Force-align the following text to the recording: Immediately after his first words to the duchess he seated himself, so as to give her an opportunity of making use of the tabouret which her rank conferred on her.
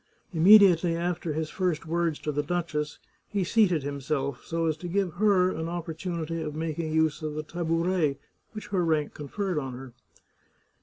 Immediately 0.33 0.95
after 0.95 1.31
his 1.31 1.51
first 1.51 1.85
words 1.85 2.17
to 2.17 2.31
the 2.31 2.41
duchess 2.41 2.97
he 3.27 3.43
seated 3.43 3.83
himself, 3.83 4.43
so 4.43 4.65
as 4.65 4.75
to 4.77 4.87
give 4.87 5.13
her 5.13 5.51
an 5.51 5.69
opportunity 5.69 6.41
of 6.41 6.55
making 6.55 6.91
use 6.91 7.21
of 7.21 7.35
the 7.35 7.43
tabouret 7.43 8.17
which 8.53 8.69
her 8.69 8.83
rank 8.83 9.13
conferred 9.13 9.59
on 9.59 9.73
her. 9.73 9.93